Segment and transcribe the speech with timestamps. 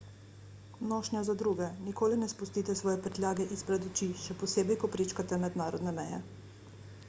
[0.91, 5.95] nošnja za druge– nikoli ne spustite svoje prtljage izpred oči še posebej ko prečkate mednarodne
[6.01, 6.21] meje